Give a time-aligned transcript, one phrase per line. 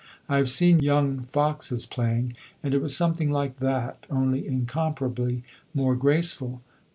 [0.27, 5.43] I have seen young foxes playing, and it was something like that, only incomparably
[5.75, 6.63] more graceful.